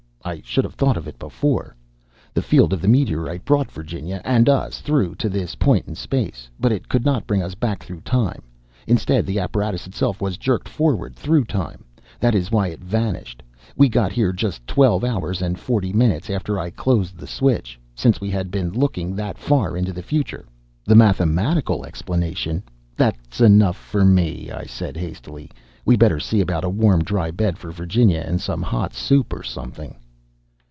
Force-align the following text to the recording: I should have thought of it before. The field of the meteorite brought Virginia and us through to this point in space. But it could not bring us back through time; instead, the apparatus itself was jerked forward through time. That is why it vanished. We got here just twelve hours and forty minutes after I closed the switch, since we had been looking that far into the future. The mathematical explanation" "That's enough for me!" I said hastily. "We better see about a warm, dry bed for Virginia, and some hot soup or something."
I 0.23 0.39
should 0.45 0.65
have 0.65 0.75
thought 0.75 0.97
of 0.97 1.07
it 1.07 1.17
before. 1.17 1.75
The 2.35 2.43
field 2.43 2.73
of 2.73 2.81
the 2.83 2.87
meteorite 2.87 3.43
brought 3.43 3.71
Virginia 3.71 4.21
and 4.23 4.47
us 4.47 4.79
through 4.79 5.15
to 5.15 5.29
this 5.29 5.55
point 5.55 5.87
in 5.87 5.95
space. 5.95 6.47
But 6.59 6.71
it 6.71 6.87
could 6.87 7.03
not 7.03 7.25
bring 7.25 7.41
us 7.41 7.55
back 7.55 7.81
through 7.81 8.01
time; 8.01 8.43
instead, 8.85 9.25
the 9.25 9.39
apparatus 9.39 9.87
itself 9.87 10.21
was 10.21 10.37
jerked 10.37 10.69
forward 10.69 11.15
through 11.15 11.45
time. 11.45 11.85
That 12.19 12.35
is 12.35 12.51
why 12.51 12.67
it 12.67 12.81
vanished. 12.83 13.41
We 13.75 13.89
got 13.89 14.11
here 14.11 14.31
just 14.31 14.65
twelve 14.67 15.03
hours 15.03 15.41
and 15.41 15.57
forty 15.57 15.91
minutes 15.91 16.29
after 16.29 16.59
I 16.59 16.69
closed 16.69 17.17
the 17.17 17.25
switch, 17.27 17.79
since 17.95 18.21
we 18.21 18.29
had 18.29 18.51
been 18.51 18.73
looking 18.73 19.15
that 19.15 19.39
far 19.39 19.75
into 19.75 19.91
the 19.91 20.03
future. 20.03 20.45
The 20.85 20.95
mathematical 20.95 21.83
explanation" 21.83 22.61
"That's 22.95 23.41
enough 23.41 23.75
for 23.75 24.05
me!" 24.05 24.51
I 24.51 24.65
said 24.65 24.97
hastily. 24.97 25.49
"We 25.83 25.97
better 25.97 26.19
see 26.19 26.41
about 26.41 26.63
a 26.63 26.69
warm, 26.69 27.03
dry 27.03 27.31
bed 27.31 27.57
for 27.57 27.71
Virginia, 27.71 28.23
and 28.23 28.39
some 28.39 28.61
hot 28.61 28.93
soup 28.93 29.33
or 29.33 29.41
something." 29.41 29.95